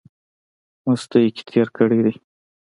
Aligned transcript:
مستۍ 0.85 1.25
کښې 1.35 1.43
تېر 1.49 1.67
کړی 1.77 1.99
دی۔ 2.05 2.13